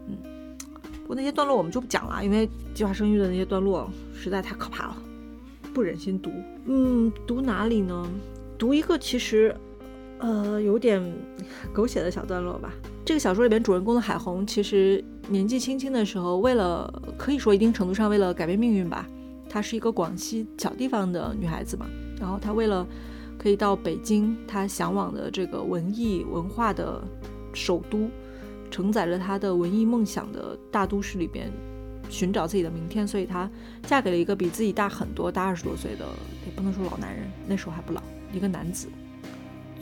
[0.08, 0.58] 嗯，
[1.02, 4.98] 不过那些段落我们就不讲了，因为计划生育的那些段落实在太可怕了，
[5.74, 6.32] 不忍心读。
[6.66, 8.10] 嗯，读哪里呢？
[8.58, 9.54] 读一个其实，
[10.20, 11.04] 呃，有点
[11.74, 12.74] 狗血的小段落吧。
[13.06, 19.08] 这个小说里边主人公的海红，其实年纪轻轻的时候，为了可以说一定程度上为了改变命运吧，
[19.48, 21.86] 她是一个广西小地方的女孩子嘛。
[22.20, 22.86] 然后她为了
[23.38, 27.00] 可以到北京，她向往的这个文艺文化的
[27.54, 28.10] 首都，
[28.72, 31.52] 承载着她的文艺梦想的大都市里边
[32.10, 33.48] 寻找自己的明天，所以她
[33.84, 36.08] 嫁给了一个比自己大很多，大二十多岁的，
[36.44, 38.02] 也不能说老男人，那时候还不老。
[38.34, 38.88] 一个男子，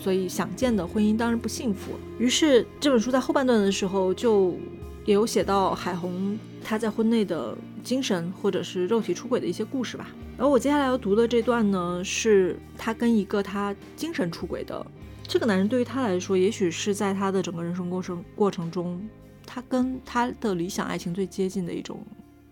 [0.04, 1.94] 所以想见的婚姻当然不幸福。
[2.20, 4.58] 于是这本书在后半段的时候就
[5.06, 10.10] 也有写到海红她在婚内的精神或者是肉体出轨的一些故事吧。
[10.38, 14.86] 然后我接下来要读的这段呢，是她跟一个她精神出轨的
[15.26, 19.02] 这个男人，对于她来说，也许是在她的整个人生过程过程中，
[19.46, 22.04] 他跟他的理想爱情最接近的一种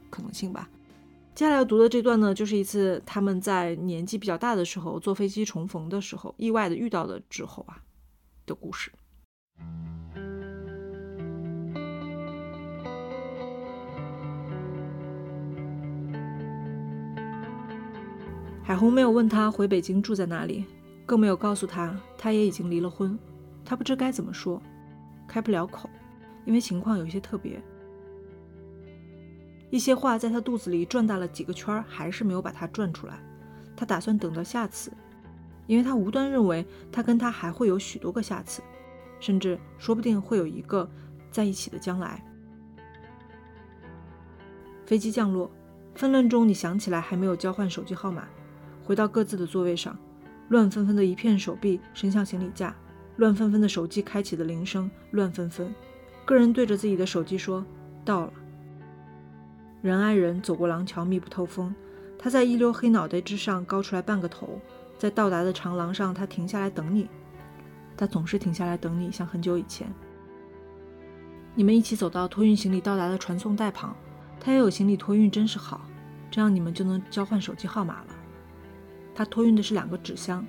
[0.09, 0.69] 可能性吧。
[1.41, 7.81] 接下来要读的这段呢，就是一次他们在年纪比较大的时候坐飞机重逢的时候，意外的遇到的之后啊
[8.45, 8.91] 的故事。
[18.61, 20.63] 海红没有问他回北京住在哪里，
[21.07, 23.17] 更没有告诉他他也已经离了婚。
[23.65, 24.61] 他不知该怎么说，
[25.27, 25.89] 开不了口，
[26.45, 27.59] 因为情况有些特别。
[29.71, 33.17] 一些话在他肚子里转大了几个圈，还是没有把它转出来。
[33.75, 34.91] 他打算等到下次，
[35.65, 38.61] 因为他无端认为他跟他还会有许多个下次，
[39.19, 40.87] 甚至说不定会有一个
[41.31, 42.23] 在一起的将来。
[44.85, 45.49] 飞机降落，
[45.95, 48.27] 纷乱中你想起来还没有交换手机号码，
[48.83, 49.97] 回到各自的座位上，
[50.49, 52.75] 乱纷纷的一片手臂伸向行李架，
[53.15, 55.73] 乱纷纷的手机开启的铃声乱纷纷。
[56.25, 57.65] 个人对着自己的手机说
[58.03, 58.33] ：“到了。”
[59.81, 61.73] 人挨人走过廊桥，密不透风。
[62.19, 64.59] 他在一溜黑脑袋之上高出来半个头，
[64.97, 67.09] 在到达的长廊上，他停下来等你。
[67.97, 69.91] 他总是停下来等你，像很久以前。
[71.55, 73.95] 你们一起走到托运行李到达的传送带旁，
[74.39, 75.81] 他也有行李托运，真是好，
[76.29, 78.07] 这样你们就能交换手机号码了。
[79.15, 80.45] 他托运的是两个纸箱，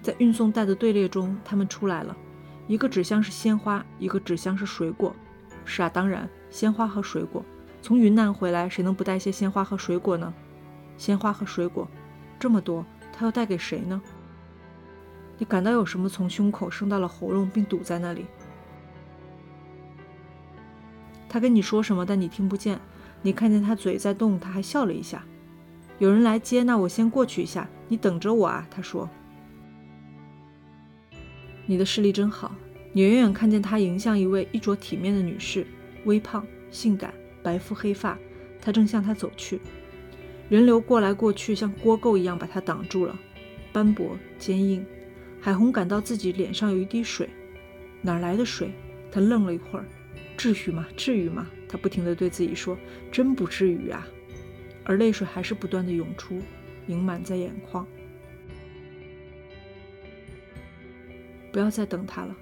[0.00, 2.16] 在运送带的队列中，他们出来了，
[2.66, 5.14] 一个纸箱是鲜花，一个纸箱是水果。
[5.66, 7.44] 是啊，当然，鲜花和水果。
[7.84, 10.32] 从云南回来，谁能不带些鲜花和水果呢？
[10.96, 11.86] 鲜花和水果，
[12.38, 14.00] 这么多，他要带给谁呢？
[15.36, 18.24] 你感到有什么从胸口升到了喉咙，并堵在那里？
[21.28, 22.80] 他跟你说什么，但你听不见。
[23.20, 25.22] 你看见他嘴在动，他还笑了一下。
[25.98, 27.68] 有人来接，那我先过去一下。
[27.88, 29.06] 你等着我啊，他说。
[31.66, 32.50] 你的视力真好，
[32.94, 35.66] 你远远看见他迎向一位衣着体面的女士，
[36.06, 37.12] 微胖、性感、
[37.44, 38.18] 白肤黑发，
[38.60, 39.60] 他正向他走去。
[40.48, 43.16] 人流过来过去，像锅垢一样把他挡住了，
[43.72, 44.84] 斑驳、坚硬。
[45.40, 47.28] 海红感到自己脸上有一滴水，
[48.00, 48.72] 哪儿来的水？
[49.12, 49.84] 他愣了一会儿，
[50.36, 50.86] 至于吗？
[50.96, 51.46] 至于吗？
[51.68, 52.78] 他不停地对自己说
[53.12, 54.06] ：“真不至于啊。”
[54.84, 56.40] 而泪水还是不断地涌出，
[56.86, 57.86] 盈满在眼眶。
[61.52, 62.34] 不要再等他了。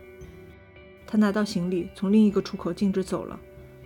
[1.07, 3.39] 他拿到行李，从另一个出口径直走了。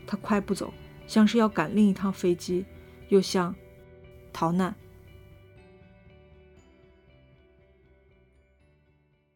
[0.06, 0.72] 他快步走，
[1.06, 2.64] 像是要赶另一趟飞机，
[3.08, 3.54] 又像
[4.32, 4.74] 逃难。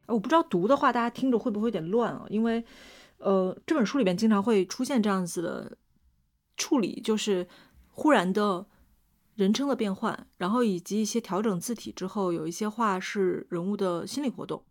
[0.07, 2.27] 我不知道读的话，大家听着会不会有点乱啊？
[2.29, 2.65] 因为，
[3.19, 5.79] 呃，这本书里边经常会出现这样子的
[6.57, 7.47] 处理，就是
[7.89, 8.67] 忽然的
[9.37, 14.65] 人称的变换，然后以及一些调整字体之后，有一些话是人物的心理活动。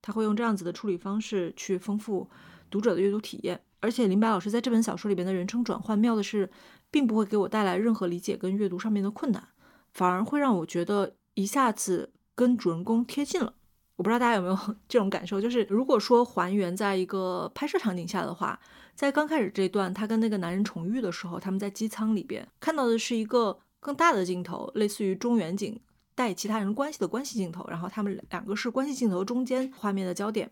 [0.00, 2.30] 他会用这样子的处理方式去丰富
[2.70, 6.50] 读者的阅读体验，而且林白老师在这本小说里边的人称转换妙的是，
[6.90, 9.48] 并不会给我带来任何理解跟阅读上面的困难，
[9.92, 13.54] 反而会让我觉得一下子跟主人公贴近了。
[13.96, 18.58] 我不知道大家有没有 这种感受，就是如果说还原在一个拍摄场景下的话，
[18.94, 25.80] 在刚开始这段他跟那个男人重遇的时候，他们在机舱里边看到的是一个更大的镜头，类似于中远景。
[26.12, 30.50] 带其他人关系的关系镜头，然后他们两个是关系镜头中间画面的焦点，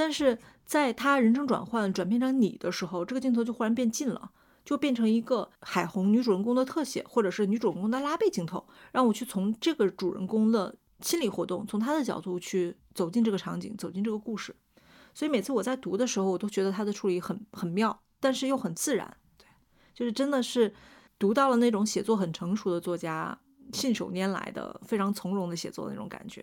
[0.00, 4.30] 但是在他人称转换转变成你的时候，这个镜头就忽然变近了，
[4.64, 14.56] 就变成一个海红女主人公的特写，或者是女主人公的拉背镜头，让我去从这个主人公的心理活动，从他的角度去走进这个场景，走进这个故事。
[15.12, 19.44] 所以每次我在读的时候，我都觉得他的处理很很妙，但是又很自然，对，
[19.92, 20.72] 就是真的是
[21.18, 23.38] 读到了那种写作很成熟的作家。
[23.74, 26.42] 信手拈来的，非常从容的写作的那种感觉。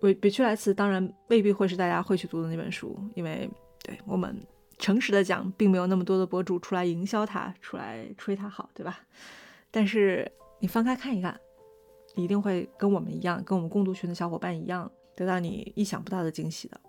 [0.00, 3.48] 北北区来词当然未必会是大家会去读的那本书，因为
[3.82, 4.38] 对我们
[4.78, 9.00] 诚实的讲，并没有那么多的博主出来营销它，出来吹它好，对吧？
[9.70, 10.30] 但是
[10.60, 11.38] 你翻开看一看，
[12.14, 16.80] 一定会跟我们一样，跟我们共读群的小伙伴一样，得到你意想不到的惊喜的。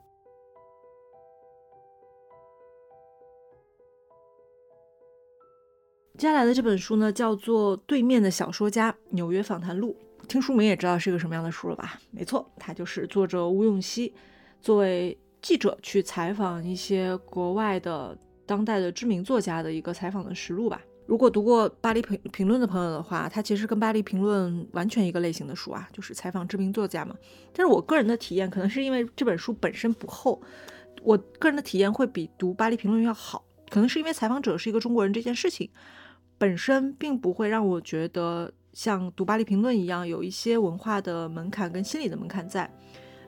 [6.17, 9.95] 接下来的这本书呢，叫做《对面的小说家：纽约访谈录》。
[10.27, 11.99] 听书名也知道是一个什么样的书了吧？
[12.11, 14.13] 没错，它就是作者吴永熙
[14.61, 20.81] 作为记者去采访一些国外的当代的知名作家的一个采访的实录吧。
[21.05, 27.15] 如果读过《巴黎评评论》的朋友的话，它其实跟《巴黎评论》完全一个类型的书啊，就是采访知名作家嘛。
[27.53, 30.41] 但是我个人的体验，可能是因为这本书本身不厚，
[31.01, 33.45] 我个人的体验会比读《巴黎评论》要好。
[33.69, 35.69] 可能是因为采访者是一个中国人这件事情。
[36.37, 42.71] 本身并不会让我觉得像读巴黎评论一样有一些文化的门槛跟心理的门槛在。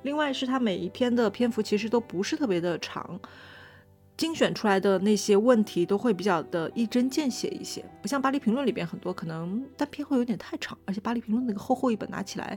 [0.04, 3.20] 另外是它每一篇的篇幅其实都不是特别的长，
[4.16, 12.56] 精选出来的那些问题都会比较的一针见血一些，不像巴黎评论里边很多可能单篇会有点太长，而且巴黎评论那个厚厚一本拿起来。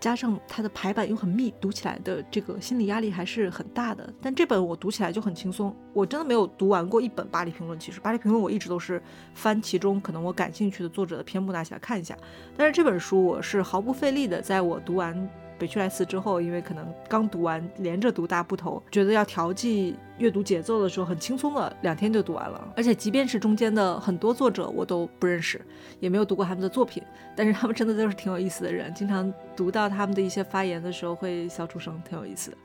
[0.00, 4.12] 加上它的排版又很密，读起来的这个心理压力还是很大的。
[4.20, 7.78] 但这本我读起来就很轻松，我真的没有读完过一本《巴黎评论》。
[7.82, 9.02] 其实《巴黎评论》我一直都是
[9.34, 12.16] 翻其中可能我感兴趣的作者的篇目拿起来看一下，
[12.56, 15.28] 但是这本书我是毫不费力的，在我读完。
[15.58, 22.72] 北区莱斯之后，因为可能刚读完，连着读大部头，觉得要调剂阅读节奏的时候，很轻松的两天就读完了。
[22.76, 25.60] 而且即便是中间的很多作者我都不认识，
[26.00, 27.02] 也没有读过他们的作品，
[27.34, 28.92] 但是他们真的都是挺有意思的人。
[28.94, 32.56] 经常读到他们的一些发言的时候，会笑出声，挺有意思的。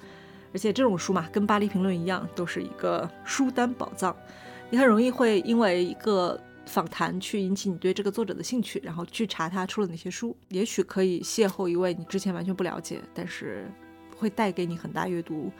[0.53, 4.15] 而且这种书嘛，跟巴黎评论一样，都是一个书单宝藏，
[4.69, 6.39] 你很容易会因为一个。
[6.65, 13.69] 访谈去引起你对这个作者的兴趣，然后去查他出了哪些书，也许可以邂逅一位你之前完全不了解，但是
[14.17, 15.51] 会带给你很大阅读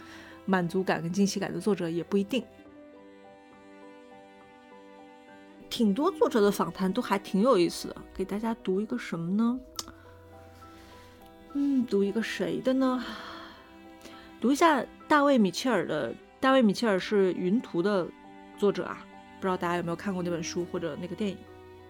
[0.46, 2.44] 满足感跟惊喜感的作者也不一定。
[5.70, 9.60] 挺多作者的访谈都还挺有意思的，给大家读一个什么呢？
[11.54, 13.04] 嗯，读一个谁的呢？
[14.40, 16.14] 读一下大卫米切尔的。
[16.40, 18.06] 大卫米切尔是《云图》的
[18.58, 19.06] 作者啊。
[19.44, 21.38] 不知道大家有没有看过那本书或者那个电影？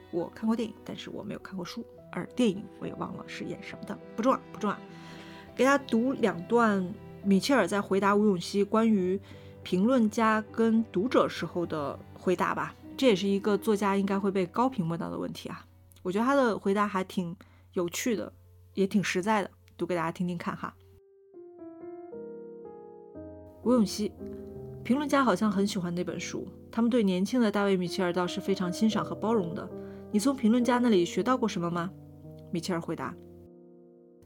[0.10, 4.76] 我看过电影，但是我没有看过书，而电影我也忘了是演什么的，不重要，不重要。
[5.56, 6.84] 给大家读两段
[7.24, 9.22] 米切尔在回答吴永熙关于
[9.62, 15.64] 评论家跟读者时候的回答吧，这也是一个作家应该会被高频问到的问题啊。
[16.02, 17.36] 我觉得他的回答还挺
[17.74, 18.34] 有趣的，
[18.74, 20.74] 也挺实在的，读给大家听听看哈。
[23.62, 24.12] 吴永熙，
[24.84, 29.68] 评论家好像很喜欢那本书，他们对年轻的大卫·米切尔倒是非常欣赏和包容的。
[30.12, 31.90] 你从评论家那里学到过什么吗？
[32.52, 33.16] 米切尔回答：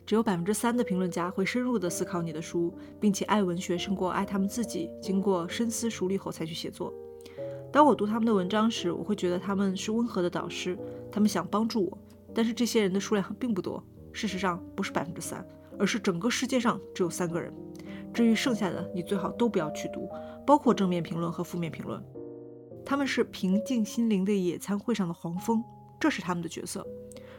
[0.03, 6.91] 只有百分之三的评论家会深入地思考你的书，并且爱文学胜过爱他们自己，经过深思熟虑后才去写作。
[7.72, 10.76] 当我读他们的文章时，我会觉得他们是温和的导师，
[11.12, 11.97] 他们想帮助我。
[12.34, 15.47] 但是这些人的数量并不多，事实上不是百分之三，
[15.78, 17.53] 而是整个世界上只有三个人。
[18.12, 20.10] 至于剩下的，你最好都不要去读，
[20.48, 22.02] 包括正面评论和负面评论。
[22.86, 25.62] 他们是平静心灵的野餐会上的黄蜂，
[26.00, 26.88] 这是他们的角色。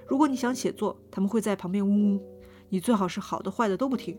[0.07, 2.21] 如果你想写作，他们会在旁边嗡嗡。
[2.69, 4.15] 你最好是好的坏的都不听。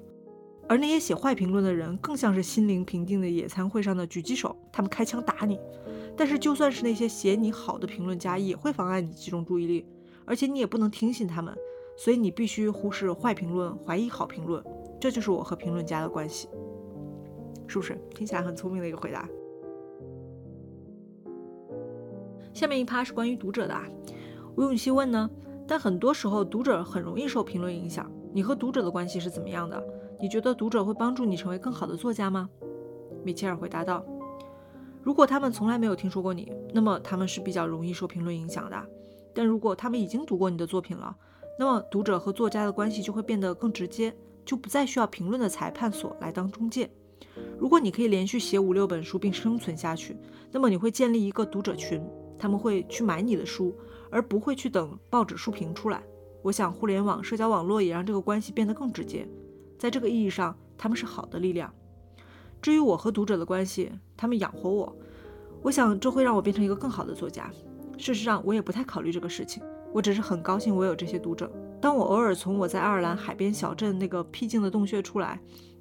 [0.68, 5.60] 而那些写坏评论的人，更像是心灵平静的野餐会上的狙击手，他们开枪打你。
[6.18, 9.86] 但是就算是那些写你好的评论家，也会妨碍你集中注意力，
[10.26, 11.56] 而且你也不能听信他们。
[11.96, 14.64] 所以你必须忽视坏评论，怀疑好评论。
[15.00, 16.48] 这就是我和评论家的关系，
[17.70, 19.30] 是不是听起来很聪明的一个回答？
[22.52, 23.88] 下面一趴是关于读者的啊。
[24.56, 25.30] 吴永熙问呢，
[25.68, 29.82] 但很多时候读者很容易受评论影响，你和读者的关系是怎么样的？
[30.20, 32.50] 你觉得读者会帮助你成为更好的作家吗？
[33.24, 34.04] 米切尔回答道
[35.04, 38.78] ：“如果他们从来没有听说过你，那么他们是比较容易受评论影响的；
[39.32, 41.16] 但如果他们已经读过你的作品了，
[41.60, 44.12] 那么读者和作家的关系就会变得更直接。”
[44.46, 46.90] 就不再需要评论的裁判所来当中介。
[47.58, 50.16] 如果你可以连续写五六本书并生存下去，
[50.52, 52.02] 那么你会建立一个读者群，
[52.38, 53.76] 他们会去买你的书，
[54.10, 56.02] 而不会去等报纸书评出来。
[56.42, 59.28] 我想，互联网社交网络也让这个关系变得更直接。
[59.78, 61.74] 在这个意义上，他们是好的力量。
[62.62, 64.96] 至于我和读者的关系，他们养活我，
[65.62, 67.52] 我想这会让我变成一个更好的作家。
[67.98, 69.62] 事实上，我也不太考虑这个事情，
[69.94, 71.52] 我只是很高兴我有这些读者。
[71.82, 75.40] 当我偶尔从我在爱尔兰海边小镇那个僻静的洞穴出来，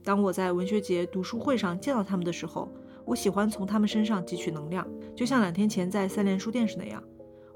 [0.08, 2.66] 当我在文学节读书会上见到他们的时候，
[3.04, 7.04] 我喜欢从他们身上汲取能量，就像两天前在三联书店时那样。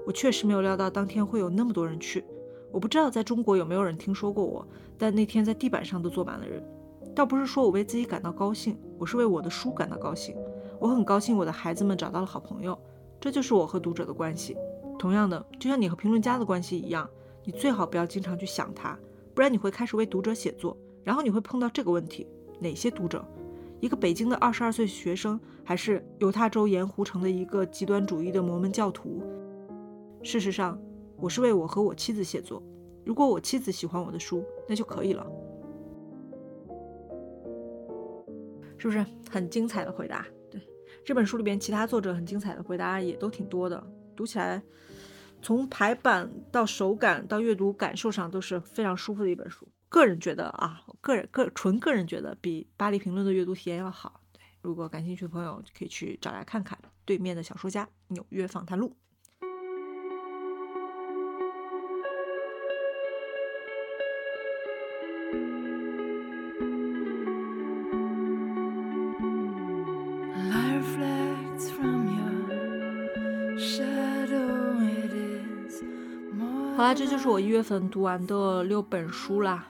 [0.05, 2.23] 我确实没有料到当天会有那么多人去。
[2.71, 4.67] 我不知道在中国有没有人听说过我，
[4.99, 6.63] 但那天在地板上都坐满了人。
[7.15, 10.35] 倒不是说我为自己感到高兴，我是为我的书感到高兴。
[10.79, 12.77] 我很高兴我的孩子们找到了好朋友，
[13.19, 14.55] 这就是我和读者的关系。
[14.99, 17.09] 同样的，就像你和评论家的关系一样。
[17.43, 18.95] 你最好不要经常去想他，
[19.33, 22.27] 不然你会开始为读者写作，然后你会碰到这个问题：
[22.63, 23.23] 哪些读者？
[23.81, 29.21] 一个北京的二十二岁学生，还是犹他州盐湖城的一个极端主义的摩门教徒？
[30.23, 30.81] 事实上，
[31.17, 32.63] 我是为我和我妻子写作。
[33.05, 35.29] 如果我妻子喜欢我的书，那就可以了。
[38.77, 40.25] 是不是很精彩的回答？
[40.49, 40.61] 对，
[41.03, 43.85] 这本书里边其他作者很精彩的回答也都挺多的，
[44.15, 44.63] 读起来。
[45.41, 49.67] 从排版到手感到阅读感受上都是非常舒服的一本书。
[49.93, 54.21] 个人觉得啊，个人个纯个人觉得比巴黎评论的阅读体验要好。
[54.31, 56.75] 对，如果感兴趣的朋友可以去找来看看
[57.05, 58.89] 《对面的小说家：纽约访谈录》。
[76.75, 79.67] 好啦，这就是我一月份读完的六本书啦。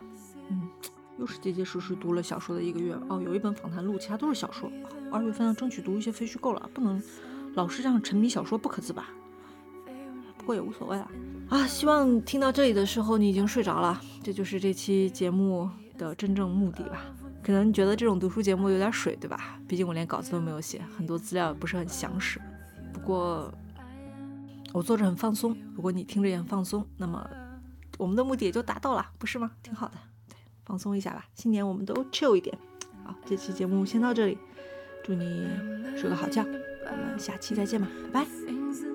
[1.24, 3.22] 嗯，又是结结实实读了小说的一个月哦。
[3.22, 4.70] 有一本访谈录，其他都是小说。
[5.10, 7.02] 二月份要争取读一些非虚构了，不能
[7.56, 9.06] 老是这样沉迷小说不可自拔。
[10.38, 11.10] 不过也无所谓了
[11.48, 11.66] 啊。
[11.66, 17.06] 希望听到这里的时候你已经睡着了，这就是这期节目的真正目的吧。
[17.42, 19.58] 可能觉得这种读书节目有点水，对吧？
[19.66, 22.42] 毕竟我连稿子都没有写，很多资料也不是很详实。
[22.92, 23.50] 不过。
[24.74, 27.30] 我坐着很放松，如果你听着也很放松，那么
[28.00, 29.52] 我们的目的也就达到了，不是吗？
[29.62, 29.94] 挺好的，
[30.66, 31.26] 放松一下吧。
[31.36, 32.58] 新年我们都 chill 一点。
[33.04, 34.38] 好，这期节目先到这里，
[35.04, 35.48] 祝你
[35.98, 38.93] 睡个好觉，我们下期再见吧，拜拜。